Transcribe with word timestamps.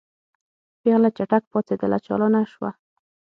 پېغله 0.81 1.09
چټک 1.17 1.43
پاڅېدله 1.51 1.97
چالانه 2.05 2.41
شوه. 2.51 2.69